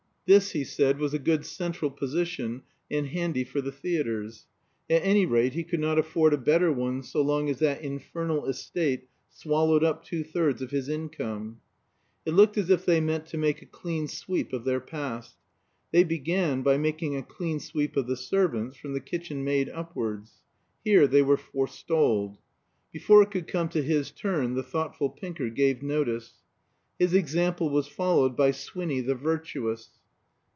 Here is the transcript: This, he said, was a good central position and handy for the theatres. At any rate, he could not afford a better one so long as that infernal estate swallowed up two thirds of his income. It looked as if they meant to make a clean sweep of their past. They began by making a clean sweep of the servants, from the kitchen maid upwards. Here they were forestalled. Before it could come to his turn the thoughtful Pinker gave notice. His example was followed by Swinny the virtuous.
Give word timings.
This, 0.27 0.51
he 0.51 0.63
said, 0.63 0.97
was 0.97 1.13
a 1.13 1.19
good 1.19 1.45
central 1.45 1.91
position 1.91 2.61
and 2.89 3.07
handy 3.07 3.43
for 3.43 3.59
the 3.59 3.71
theatres. 3.71 4.47
At 4.89 5.03
any 5.03 5.25
rate, 5.25 5.51
he 5.51 5.65
could 5.65 5.81
not 5.81 5.99
afford 5.99 6.33
a 6.33 6.37
better 6.37 6.71
one 6.71 7.03
so 7.03 7.21
long 7.21 7.49
as 7.49 7.59
that 7.59 7.81
infernal 7.81 8.45
estate 8.45 9.09
swallowed 9.27 9.83
up 9.83 10.05
two 10.05 10.23
thirds 10.23 10.61
of 10.61 10.71
his 10.71 10.87
income. 10.87 11.59
It 12.25 12.31
looked 12.31 12.57
as 12.57 12.69
if 12.69 12.85
they 12.85 13.01
meant 13.01 13.25
to 13.25 13.37
make 13.37 13.61
a 13.61 13.65
clean 13.65 14.07
sweep 14.07 14.53
of 14.53 14.63
their 14.63 14.79
past. 14.79 15.35
They 15.91 16.05
began 16.05 16.61
by 16.61 16.77
making 16.77 17.13
a 17.17 17.23
clean 17.23 17.59
sweep 17.59 17.97
of 17.97 18.07
the 18.07 18.15
servants, 18.15 18.77
from 18.77 18.93
the 18.93 19.01
kitchen 19.01 19.43
maid 19.43 19.67
upwards. 19.67 20.37
Here 20.85 21.07
they 21.07 21.23
were 21.23 21.35
forestalled. 21.35 22.37
Before 22.93 23.21
it 23.21 23.31
could 23.31 23.47
come 23.47 23.67
to 23.67 23.83
his 23.83 24.11
turn 24.11 24.53
the 24.53 24.63
thoughtful 24.63 25.09
Pinker 25.09 25.49
gave 25.49 25.83
notice. 25.83 26.35
His 26.97 27.13
example 27.13 27.69
was 27.69 27.89
followed 27.89 28.37
by 28.37 28.51
Swinny 28.51 29.01
the 29.01 29.15
virtuous. 29.15 29.89